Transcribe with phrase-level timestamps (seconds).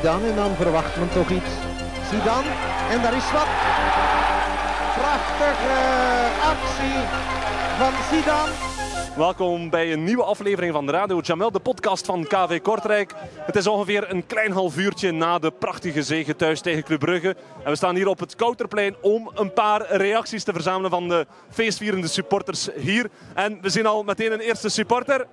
[0.00, 1.50] Zidane en dan verwacht men toch iets.
[2.10, 2.50] Zidane
[2.90, 3.46] en daar is wat.
[4.94, 5.76] Prachtige
[6.42, 6.98] actie
[7.78, 8.52] van Zidane.
[9.16, 13.14] Welkom bij een nieuwe aflevering van de Radio Jamel, de podcast van KV Kortrijk.
[13.36, 17.36] Het is ongeveer een klein half uurtje na de prachtige zege thuis tegen Club Brugge.
[17.64, 21.26] En we staan hier op het Kouterplein om een paar reacties te verzamelen van de
[21.50, 23.10] feestvierende supporters hier.
[23.34, 25.26] En we zien al meteen een eerste supporter.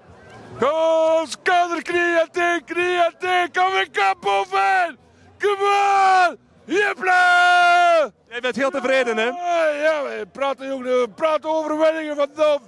[0.60, 2.28] Kom, skader, knieën,
[2.66, 4.98] knieën, kom ik kap boven!
[5.40, 6.38] Kom on!
[6.66, 8.12] Jepla!
[8.30, 9.26] Jij bent heel tevreden, hè?
[9.84, 12.60] Ja, we praten, jongen, we praten overwinningen van Dom.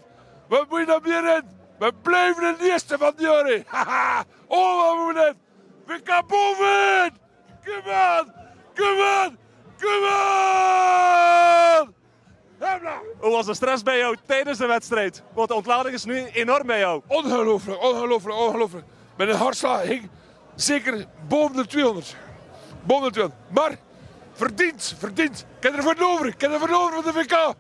[0.48, 1.44] Wat moet je nog meer in?
[1.80, 3.64] We blijven de eerste van de jaren.
[3.74, 4.24] Haha!
[4.48, 5.36] Oh, wat moet het?
[5.86, 7.18] We gaan boven!
[7.66, 8.34] Kom on!
[8.76, 9.38] Kom on!
[9.80, 11.99] Kom on!
[13.20, 15.24] Hoe was de stress bij jou tijdens de wedstrijd?
[15.34, 17.02] Want de ontlading is nu enorm bij jou.
[17.08, 18.86] Ongelooflijk, ongelooflijk, ongelooflijk.
[19.18, 20.10] Met een hartslag hing
[20.56, 22.16] zeker boven de 200.
[22.84, 23.42] Boven de 200.
[23.54, 23.78] Maar
[24.34, 25.46] verdiend, verdiend.
[25.58, 26.26] Ik heb er voor over.
[26.26, 27.54] Ik heb er voor over van de VK.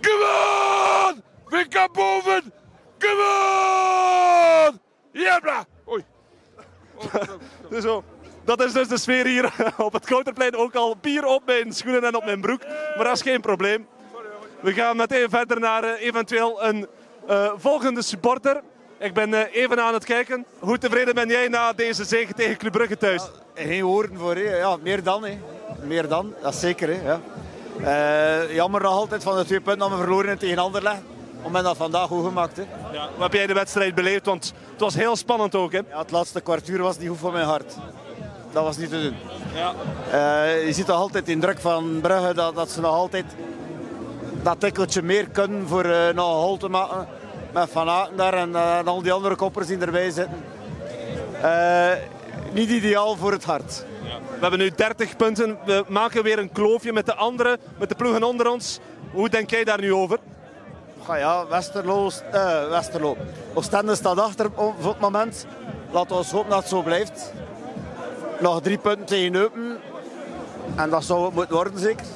[0.00, 0.26] Come
[1.06, 1.22] on!
[1.48, 2.52] VK boven!
[2.98, 3.22] Come
[4.68, 4.80] on!
[5.12, 5.64] Jebla!
[5.88, 6.04] Oei.
[7.70, 8.04] Dus zo.
[8.44, 10.56] Dat is dus de sfeer hier op het Kouterplein.
[10.56, 12.64] Ook al bier op mijn schoenen en op mijn broek.
[12.96, 13.86] Maar dat is geen probleem.
[14.60, 16.86] We gaan meteen verder naar eh, eventueel een
[17.26, 18.62] eh, volgende supporter.
[18.98, 20.44] Ik ben eh, even aan het kijken.
[20.58, 23.22] Hoe tevreden ben jij na deze zege tegen Club Brugge thuis?
[23.54, 24.56] Geen woorden voor, hè.
[24.56, 25.24] ja, meer dan.
[25.24, 25.38] Hè.
[25.82, 26.88] Meer dan, dat is zeker.
[26.88, 27.00] Hè.
[27.02, 27.20] Ja.
[27.82, 31.00] Eh, jammer nog altijd van de twee punten dat we verloren hebben tegen Anderlecht.
[31.42, 32.56] Om men dat vandaag goed gemaakt.
[32.56, 32.62] Hè.
[32.92, 33.08] Ja.
[33.14, 34.26] Hoe heb jij de wedstrijd beleefd?
[34.26, 35.72] Want het was heel spannend ook.
[35.72, 35.80] Hè?
[35.90, 37.74] Ja, het laatste kwartier was niet goed voor mijn hart.
[38.52, 39.16] Dat was niet te doen.
[39.54, 40.44] Ja.
[40.44, 43.24] Je ziet toch altijd in druk van Brugge dat, dat ze nog altijd
[44.46, 47.08] dat tikkeltje meer kunnen voor eh, nog een hol te maken.
[47.52, 50.44] Met Van Aken daar en, eh, en al die andere koppers die erbij zitten.
[51.42, 51.92] Eh,
[52.52, 53.84] niet ideaal voor het hart.
[54.02, 55.58] We hebben nu 30 punten.
[55.64, 58.78] We maken weer een kloofje met de anderen, met de ploegen onder ons.
[59.12, 60.18] Hoe denk jij daar nu over?
[61.06, 63.16] Ja, ja Westerlo, eh, Westerlo.
[63.54, 65.46] Oostende staat achter op het moment.
[65.90, 67.32] Laten we hopen dat het zo blijft.
[68.40, 69.78] Nog drie punten tegen Eupen.
[70.76, 72.06] En dat zou het moeten worden, zeker.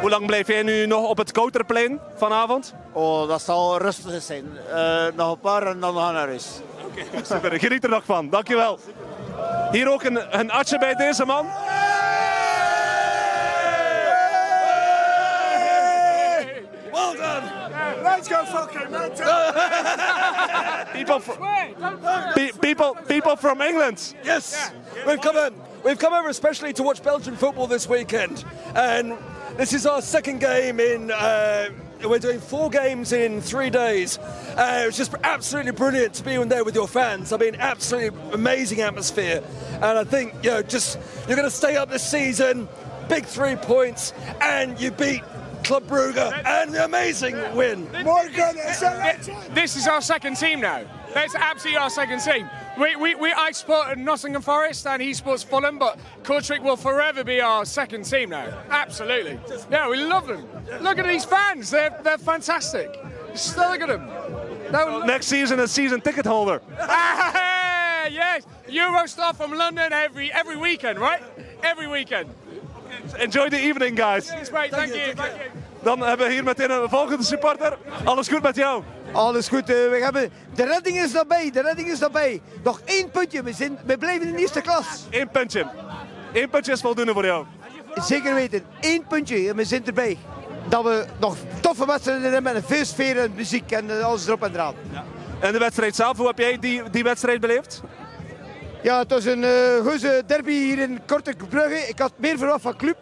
[0.00, 2.74] Hoe lang blijf jij nu nog op het Kouterplein vanavond?
[2.92, 4.44] Oh, dat zal rustig zijn.
[4.74, 6.60] Eh, nog een paar en dan gaan we naar huis.
[7.32, 8.30] Super, geniet er nog van.
[8.30, 8.78] Dankjewel.
[9.70, 11.46] Hier ook een, een atje bij deze man.
[16.92, 18.02] Well done!
[18.02, 18.90] Let's go fucking
[20.92, 21.38] People from,
[22.34, 24.14] pe- people, people from England.
[24.22, 24.70] Yes,
[25.06, 25.71] we've come in.
[25.84, 28.44] We've come over especially to watch Belgian football this weekend,
[28.76, 29.16] and
[29.56, 31.10] this is our second game in.
[31.10, 31.70] Uh,
[32.04, 34.18] we're doing four games in three days.
[34.18, 37.32] Uh, it's just absolutely brilliant to be in there with your fans.
[37.32, 39.42] I mean, absolutely amazing atmosphere,
[39.74, 42.68] and I think you know, just you're going to stay up this season.
[43.08, 45.22] Big three points, and you beat
[45.64, 46.16] Club Brugge,
[46.46, 47.90] and the amazing win.
[48.04, 48.56] Morgan,
[49.52, 50.84] This is our second team now.
[51.12, 52.48] That's absolutely our second team.
[52.78, 57.22] We, we, we, I support Nottingham Forest and he supports Fulham, but Kortrijk will forever
[57.22, 58.46] be our second team now.
[58.70, 59.38] Absolutely.
[59.70, 60.46] Yeah, we love them.
[60.80, 61.70] Look at these fans.
[61.70, 62.90] They're, they're fantastic.
[63.32, 64.06] Just look at them.
[64.72, 66.62] No, Next season, a season ticket holder.
[68.10, 68.44] Yes.
[68.66, 71.22] Eurostar from London every, every weekend, right?
[71.62, 72.28] Every weekend.
[73.20, 74.28] Enjoy the evening, guys.
[74.32, 74.72] It's great.
[74.72, 75.14] Thank you.
[75.14, 75.50] Thank you.
[75.82, 77.78] Dan hebben we hier meteen een volgende supporter.
[78.04, 78.82] Alles goed met jou?
[79.12, 82.40] Alles goed, eh, we hebben, de redding is daarbij, de redding is daarbij.
[82.62, 84.86] Nog één puntje, we, zijn, we blijven in de eerste klas.
[85.10, 85.66] Eén puntje.
[86.32, 87.46] Eén puntje is voldoende voor jou.
[87.94, 90.18] Zeker weten, één puntje en we zijn erbij.
[90.68, 94.26] Dat we nog toffe wedstrijden hebben met een veel sfeer en muziek en eh, alles
[94.26, 94.74] erop en eraan.
[95.40, 97.82] En de wedstrijd zelf, hoe heb jij die, die wedstrijd beleefd?
[98.82, 101.88] Ja, het was een eh goede derby hier in Kortrijk Brugge.
[101.88, 102.96] Ik had meer verwacht van club.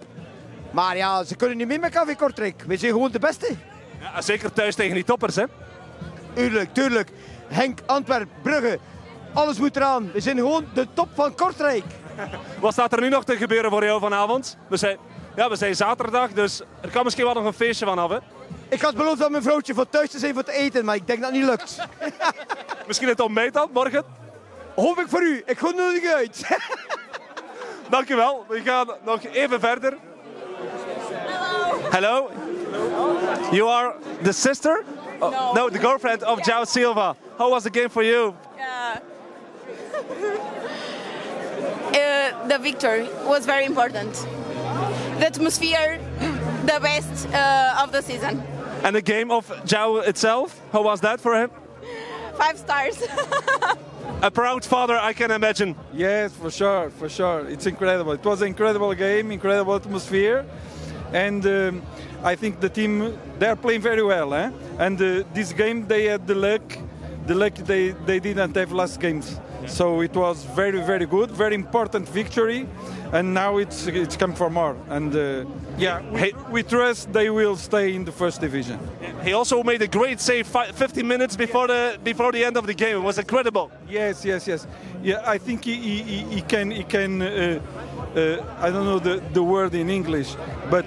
[0.70, 2.62] Maar ja, ze kunnen niet meer met KV Kortrijk.
[2.66, 3.54] We zijn gewoon de beste.
[4.00, 5.44] Ja, zeker thuis tegen die toppers, hè?
[6.34, 7.10] Tuurlijk, tuurlijk.
[7.46, 8.78] Henk, Antwerp, Brugge.
[9.32, 10.10] Alles moet eraan.
[10.12, 11.84] We zijn gewoon de top van Kortrijk.
[12.60, 14.56] Wat staat er nu nog te gebeuren voor jou vanavond?
[14.68, 14.98] We zijn,
[15.36, 18.18] ja, we zijn zaterdag, dus er kan misschien wel nog een feestje van af, hè?
[18.68, 21.06] Ik had beloofd aan mijn vrouwtje voor thuis te zijn voor te eten, maar ik
[21.06, 21.78] denk dat het niet lukt.
[22.86, 24.04] Misschien het ontbijt dan, morgen?
[24.74, 25.42] Hoop ik voor u.
[25.46, 26.46] Ik ga nodig uit.
[27.90, 28.44] Dankjewel.
[28.48, 29.96] We gaan nog even verder.
[31.90, 32.30] Hello.
[33.50, 34.84] You are the sister?
[35.22, 37.16] Oh, no, the girlfriend of Jao Silva.
[37.38, 38.34] How was the game for you?
[38.56, 39.00] Yeah.
[41.88, 44.12] uh, the victory was very important.
[45.18, 46.00] The atmosphere,
[46.64, 48.42] the best uh, of the season.
[48.82, 51.50] And the game of Jao itself, how was that for him?
[52.36, 53.02] Five stars.
[54.22, 55.74] A proud father, I can imagine.
[55.94, 57.48] Yes, for sure, for sure.
[57.48, 58.12] It's incredible.
[58.12, 60.44] It was an incredible game, incredible atmosphere,
[61.12, 61.82] and um,
[62.22, 64.34] I think the team they are playing very well.
[64.34, 64.50] Eh?
[64.78, 66.62] And uh, this game they had the luck,
[67.26, 69.40] the luck they they didn't have last games.
[69.66, 72.66] So it was very very good, very important victory,
[73.12, 74.74] and now it's it's come for more.
[74.88, 75.44] And uh,
[75.78, 78.78] yeah, we, we trust they will stay in the first division.
[79.22, 82.66] He also made a great save fi- 15 minutes before the before the end of
[82.66, 82.96] the game.
[82.96, 83.70] It was incredible.
[83.88, 84.66] Yes, yes, yes.
[85.02, 87.22] Yeah, I think he, he, he- he can he can.
[87.22, 87.60] Uh,
[88.16, 90.34] uh, I don't know the, the word in English,
[90.70, 90.84] but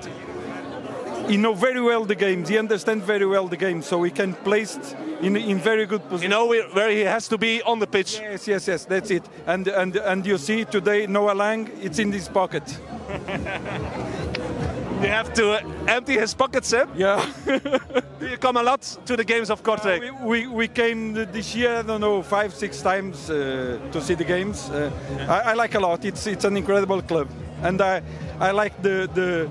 [1.28, 2.50] he know very well the games.
[2.50, 4.78] He understands very well the game, so he can place
[5.22, 6.31] in in very good position.
[6.31, 8.20] You know where, he has to be on the pitch.
[8.20, 8.86] Yes, yes, yes.
[8.86, 9.24] That's it.
[9.46, 12.64] And and and you see today Noah Lang, it's in his pocket.
[15.04, 16.86] You have to uh, empty his pockets, eh?
[16.96, 17.26] Yeah.
[18.19, 20.00] Do you come a lot to the games of Kortrijk?
[20.00, 24.14] we, we, we came this year, I don't know, five, six times uh, to see
[24.14, 24.69] the games.
[24.69, 24.92] Uh,
[25.28, 26.06] I, I like a lot.
[26.06, 27.28] It's it's an incredible club,
[27.64, 28.02] and I
[28.40, 29.50] I like the the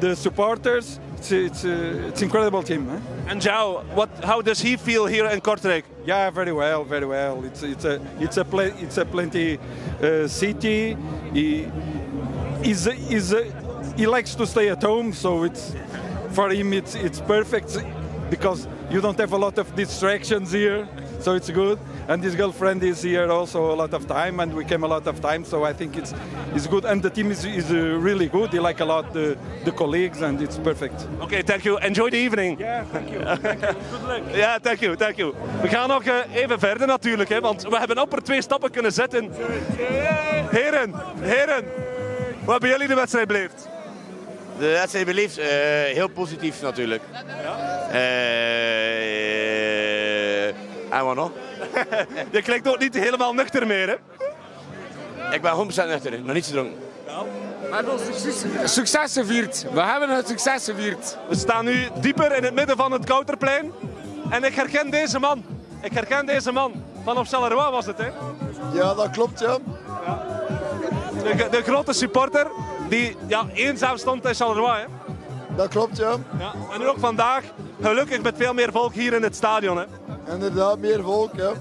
[0.00, 1.00] the supporters.
[1.20, 2.88] It's it's uh, it's incredible team.
[2.88, 3.30] Eh?
[3.30, 4.08] And João, what?
[4.24, 5.84] How does he feel here in Kortrijk?
[6.06, 7.44] Yeah, very well, very well.
[7.44, 8.46] It's it's a it's a
[8.82, 9.58] it's a plenty
[10.02, 10.96] uh, city.
[11.34, 11.68] He
[12.62, 13.34] is is
[13.98, 15.74] he likes to stay at home, so it's
[16.30, 17.76] for him it's it's perfect
[18.30, 20.88] because you don't have a lot of distractions here,
[21.20, 21.78] so it's good.
[22.10, 25.06] And his girlfriend is here also a lot of time, and we came a lot
[25.06, 26.12] of time, so I think it's
[26.56, 26.84] it's good.
[26.84, 28.50] And the team is is uh, really good.
[28.50, 31.06] They like a lot the the colleagues, and it's perfect.
[31.20, 31.78] Okay, thank you.
[31.78, 32.58] Enjoy the evening.
[32.58, 33.20] Yeah, thank you.
[33.20, 33.74] Thank you.
[33.90, 34.22] Good luck.
[34.42, 35.34] Ja, thank you, thank you.
[35.62, 38.92] We gaan nog eh, even verder natuurlijk, hè, want we hebben amper twee stappen kunnen
[38.92, 39.30] zetten.
[40.50, 41.64] Heren, heren,
[42.44, 43.68] hoe hebben jullie de wedstrijd beleefd?
[44.58, 45.46] De wedstrijd beleefd, eh,
[45.94, 47.02] heel positief natuurlijk.
[47.92, 48.60] Eh,
[50.98, 51.30] en wat nog?
[52.30, 53.96] Je klinkt ook niet helemaal nuchter meer, hè?
[55.34, 56.78] Ik ben 100% nuchter, nog niet gedronken.
[57.70, 59.66] We hebben succes, succes gevierd.
[59.72, 61.16] We hebben het succes gevierd.
[61.28, 63.72] We staan nu dieper in het midden van het Kouterplein.
[64.30, 65.44] En ik herken deze man.
[65.82, 66.72] Ik herken deze man.
[67.04, 68.08] Van op Charleroi was het, hè?
[68.72, 69.58] Ja, dat klopt, ja.
[71.22, 72.46] De, de grote supporter
[72.88, 74.86] die ja, eenzaam stond in Charleroi, hè?
[75.56, 76.14] Dat klopt, ja.
[76.38, 76.52] Ja.
[76.72, 77.44] En nu ook vandaag,
[77.82, 79.84] gelukkig met veel meer volk hier in het stadion, hè?
[80.32, 81.52] Inderdaad, meer volk, ja.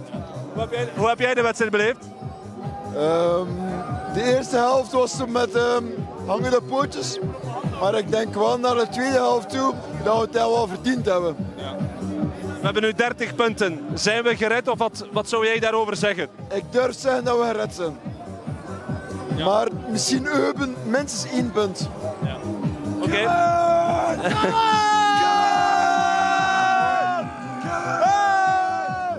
[0.54, 2.06] Hoe heb jij, hoe heb jij de wedstrijd beleefd?
[2.96, 3.46] Ehm,
[4.14, 5.84] de eerste helft was toen met ehm,
[6.26, 7.20] hangende pootjes.
[7.82, 9.74] Maar ik denk wel naar de tweede helft toe
[10.04, 11.36] dat we het wel verdiend hebben.
[12.60, 13.86] We hebben nu 30 punten.
[13.94, 16.28] Zijn we gered of wat, wat zou jij daarover zeggen?
[16.54, 17.98] Ik durf zeggen dat we gered zijn.
[19.46, 21.90] Maar misschien Eupen minstens één punt.
[23.02, 23.28] Oké.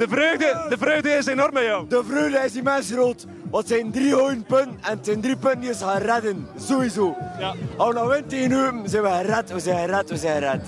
[0.01, 1.87] De vreugde, de vreugde is enorm bij jou.
[1.89, 3.27] De vreugde is immens groot.
[3.51, 6.49] Want het zijn drie gouden punten en het zijn drie punten die ons gaan redden.
[6.59, 7.17] Sowieso.
[7.39, 7.55] Ja.
[7.77, 10.63] Als we nou winnen tegen Eupen, zijn we gered, we zijn gered, we zijn gered.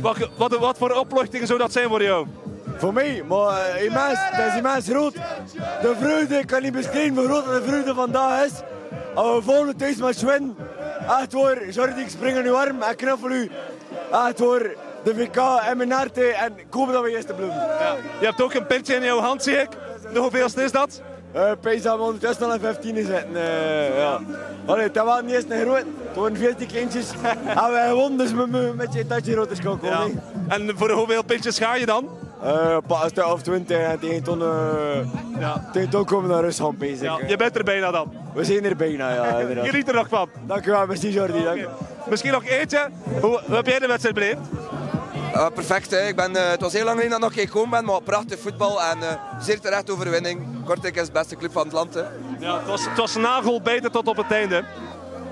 [0.00, 2.26] Wat, wat, wat voor opluchting zou dat zijn voor jou?
[2.76, 5.14] Voor mij, maar immens, dat is immens groot.
[5.82, 8.52] De vreugde, ik kan niet beschrijven hoe groot de vreugde vandaag is.
[9.14, 10.56] Als we volgende thuismatch winnen,
[11.20, 13.50] echt hoor, Jordi, ik spring in uw arm en knuffel u.
[14.12, 15.36] Echt hoor, de VK
[15.68, 17.56] en en ik hoop dat we eerste blijven.
[18.20, 19.68] Je hebt ook een pintje in jouw hand, zie ik.
[20.12, 21.02] De hoeveelste is dat?
[21.36, 23.36] Uh, Pees dat we ondertussen al in 15 zitten.
[23.36, 24.18] eh ja.
[24.66, 27.10] Allee, dat was niet eens een groot, het waren 14 kleintjes.
[27.64, 29.84] en wij gewonnen, dus we moeten met je tatje rood is komen.
[29.84, 30.06] Ja.
[30.48, 32.08] En voor hoeveel pintjes ga je dan?
[32.44, 34.48] Uh, pas of 20 en tegen ton, uh,
[35.38, 35.68] ja.
[35.72, 37.02] tegen ton komen we naar Rusland bezig.
[37.02, 38.12] Ja, je bent er bijna dan.
[38.34, 39.24] We zijn er bijna, ja.
[39.68, 40.28] Geniet er nog van.
[40.46, 41.42] Dank u wel, merci Jordi.
[41.44, 41.68] Dank.
[42.08, 42.88] Misschien nog eentje.
[43.20, 44.38] Hoe, hoe heb jij de wedstrijd beleefd?
[45.34, 46.06] Uh, perfect, hè.
[46.06, 48.38] Ik ben, uh, het was heel lang geleden dat ik nog gekomen ben, maar prachtig
[48.40, 49.06] voetbal en uh,
[49.40, 50.64] zeer terecht overwinning.
[50.64, 51.94] Kortrijk is de beste club van het land.
[51.94, 52.02] Hè.
[52.38, 54.64] Ja, het was, het was nagelbijten tot op het einde.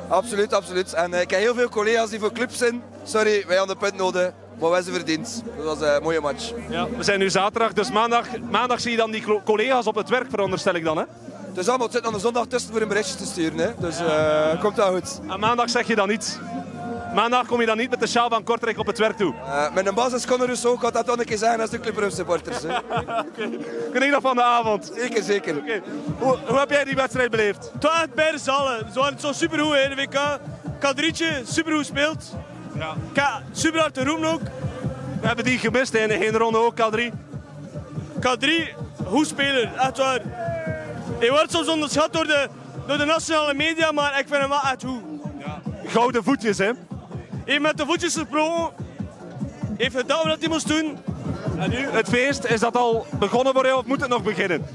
[0.09, 0.93] Absoluut, absoluut.
[0.93, 2.83] En ik heb heel veel collega's die voor clubs zijn.
[3.05, 5.43] Sorry, wij hadden de punt nodig, maar wij zijn verdiend.
[5.57, 6.53] Dat was een mooie match.
[6.69, 10.09] Ja, we zijn nu zaterdag, dus maandag, maandag zie je dan die collega's op het
[10.09, 11.05] werk, veronderstel ik dan, hè?
[11.53, 13.71] Dus allemaal, het zit aan de zondag tussen voor een berichtje te sturen, hè.
[13.79, 13.97] Dus
[14.61, 15.21] komt wel goed.
[15.29, 16.39] En maandag zeg je dan niets?
[17.15, 19.35] Maandag kom je dan niet met de sjaal van Kortrijk op het werk toe?
[19.35, 21.81] Uh, met een basis Conor Rousseau, ik had dat toch een keer zeggen als de
[21.81, 22.65] Club supporters.
[22.65, 23.59] okay.
[23.93, 24.93] Geniet nog van de avond.
[24.97, 25.57] Zeker, zeker.
[25.57, 25.83] Okay.
[26.19, 27.71] Hoe, hoe, heb jij die wedstrijd beleefd?
[27.73, 28.93] Het was echt beide zallen.
[28.93, 30.39] Ze waren zo supergoed in de WK.
[30.79, 32.35] Kadrietje, supergoed gespeeld.
[32.75, 32.95] Ja.
[33.13, 34.43] Ka super hard te roemen ook.
[35.21, 37.01] We hebben die gemist in de hele ronde ook, K3.
[38.19, 38.47] K3,
[39.07, 40.21] goed speler, echt waar.
[41.19, 42.49] Hij wordt soms onderschat door de,
[42.87, 45.03] door de nationale media, maar ik vind hem wel echt goed.
[45.39, 45.61] Ja.
[45.87, 46.71] Gouden voetjes, hè?
[47.49, 48.87] Heeft met de voetjes gesproken.
[49.77, 50.99] Heeft gedaan wat hij moest doen.
[51.59, 54.67] En nu, het feest, is dat al begonnen voor jou of moet het nog beginnen?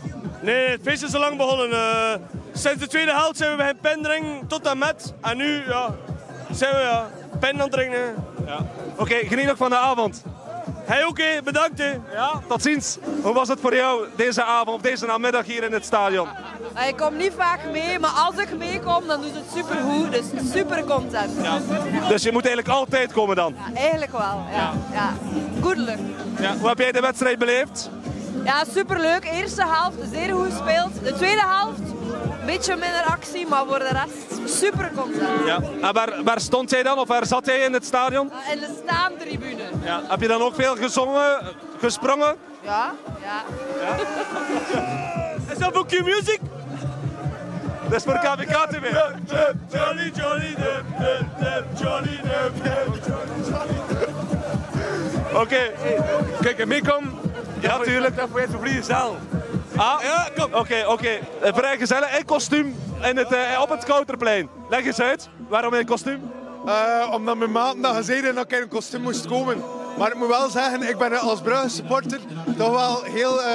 [0.42, 1.72] Nee, het feest is al lang begonnen.
[1.72, 2.13] Eh,
[2.53, 5.13] sinds de tweede helft zijn we bij pen drinken tot en met.
[5.22, 5.96] En nu ja,
[6.51, 8.15] zijn we ja, pen aan het drinken.
[8.46, 8.65] Ja.
[8.98, 10.24] Oké, geniet nog van de avond.
[10.86, 11.78] Hey, oké, bedankt.
[11.78, 11.92] Hè.
[12.13, 12.98] Ja, tot ziens.
[13.22, 16.28] Hoe was het voor jou deze avond of deze namiddag hier in het stadion?
[16.88, 20.12] Ik kom niet vaak mee, maar als ik meekom, dan doet het supergoed.
[20.12, 21.32] Dus super content.
[21.42, 21.60] Ja.
[22.08, 23.56] Dus je moet eigenlijk altijd komen dan?
[23.74, 24.74] Ja, eigenlijk wel, ja.
[24.92, 25.13] ja.
[25.62, 25.98] Good luck.
[26.40, 26.56] Ja.
[26.58, 27.90] Hoe heb jij de wedstrijd beleefd?
[28.44, 29.25] Ja, superleuk.
[29.25, 30.92] Eerste helft zeer goed gespeeld.
[31.04, 31.93] De tweede helft,
[32.46, 35.46] beetje minder actie, maar voor de rest super content.
[35.46, 35.60] Ja.
[35.82, 38.32] En waar, waar stond jij dan of waar zat jij in het stadion?
[38.52, 39.64] In de staantribune.
[39.84, 40.02] Ja.
[40.08, 41.40] Heb je dan ook veel gezongen,
[41.80, 42.36] gesprongen?
[42.62, 43.44] Ja, ja.
[43.82, 43.96] ja.
[45.52, 46.40] Is dat voor Q-Music?
[47.84, 48.94] Dat is voor KVK TV.
[49.72, 50.56] Johnny, Johnny,
[51.80, 52.20] Johnny,
[55.34, 55.72] Oké.
[56.42, 57.20] Kijk, en meekom.
[57.60, 58.16] Ja, natuurlijk.
[58.16, 59.18] Dat voor je zaal.
[59.75, 60.53] Ah, ja, kom.
[60.53, 60.92] Oké, oké.
[60.92, 61.53] Okay.
[61.53, 62.18] Vrij gezellig.
[62.18, 64.50] In kostuum in het, uh, op het Kouterplein.
[64.70, 65.30] Leg eens uit.
[65.48, 66.32] Waarom in kostuum?
[66.65, 69.63] Uh, omdat mijn maat dat gezegd dat ik in een kostuum moest komen.
[69.98, 72.20] Maar ik moet wel zeggen, ik ben als Brugge supporter
[72.58, 73.46] toch wel heel uh,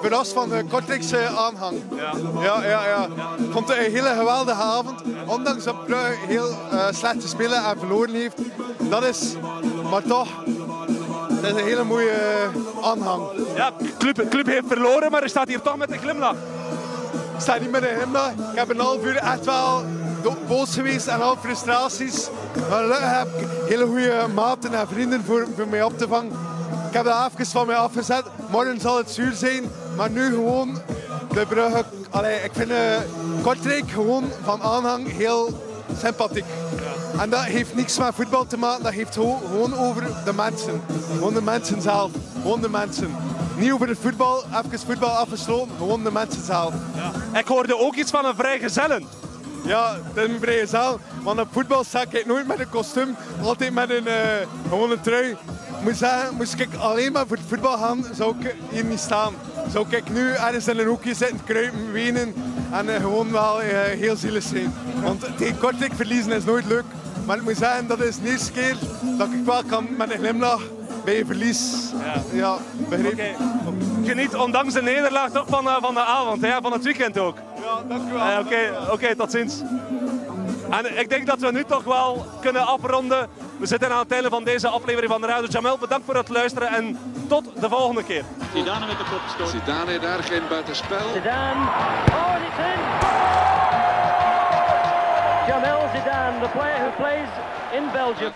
[0.00, 1.76] verrast van de Kortrijkse aanhang.
[1.96, 2.12] Ja.
[2.42, 3.08] Ja, ja, ja.
[3.38, 5.02] Ik vond het een hele geweldige avond.
[5.26, 8.36] Ondanks dat Brugge heel uh, slecht gespeeld en verloren heeft.
[8.78, 9.34] Dat is,
[9.90, 10.28] maar toch,
[11.44, 12.50] dat is een hele mooie
[12.82, 13.22] aanhang.
[13.54, 16.36] Ja, club, club heeft verloren, maar er staat hier toch met een glimlach.
[17.34, 18.30] Ik sta niet met een glimlach.
[18.30, 19.84] Ik heb een half uur echt wel
[20.46, 22.28] boos geweest en al frustraties.
[22.68, 26.32] Maar gelukkig heb ik hele goede maten en vrienden voor, voor mij op te vangen.
[26.88, 28.24] Ik heb dat even van mij afgezet.
[28.50, 29.64] Morgen zal het zuur zijn,
[29.96, 30.78] maar nu gewoon
[31.32, 31.84] de bruggen.
[32.10, 32.76] Allee, ik vind uh,
[33.42, 35.62] Kortrijk gewoon van aanhang heel
[35.98, 36.44] sympathiek.
[37.18, 40.82] En dat heeft niks met voetbal te maken, dat heeft gewoon over de mensen.
[41.12, 42.10] Gewoon de mensen zelf.
[42.42, 43.16] Gewoon de mensen.
[43.56, 46.74] Niet over het voetbal, even voetbal afgesloten, gewoon de mensen zelf.
[46.94, 47.38] Ja.
[47.38, 49.04] Ik hoorde ook iets van een vrijgezellen.
[49.64, 50.98] Ja, dat is een vrije zaal.
[51.22, 54.14] Want op voetbal sta ik nooit met een kostuum, altijd met een uh,
[54.68, 55.36] gewone trui.
[55.82, 59.34] Moet zeggen, moest ik alleen maar voor het voetbal gaan, zou ik hier niet staan.
[59.72, 62.34] Zou ik nu ergens in een hoekje zitten, kruipen, wenen
[62.72, 64.74] en uh, gewoon wel uh, heel zielig zijn.
[65.02, 66.84] Want tegen Kortrijk verliezen is nooit leuk.
[67.26, 68.76] Maar ik moet zeggen, dat is de eerste keer
[69.18, 70.62] dat ik wel kan met een glimlach
[71.04, 71.90] bij je verlies.
[72.04, 72.56] Ja, ja.
[72.84, 73.36] Okay.
[74.04, 76.60] Geniet ondanks de nederlaag toch van, uh, van de avond, hè?
[76.62, 77.36] van het weekend ook.
[77.62, 78.30] Ja, dank u wel.
[78.30, 79.62] Uh, Oké, okay, okay, tot ziens.
[80.70, 83.28] En ik denk dat we nu toch wel kunnen afronden.
[83.58, 85.78] We zitten aan het einde van deze aflevering van de Radio Jamel.
[85.78, 88.24] Bedankt voor het luisteren en tot de volgende keer.
[88.54, 89.48] Zidane met de kopstoot.
[89.48, 91.12] Zidane daar geen buitenspel.
[91.12, 91.60] Zidane.
[92.10, 92.80] Oh, in.
[95.46, 95.73] Jamel
[96.34, 97.28] Zidane, the player who plays
[97.72, 98.32] in Belgium.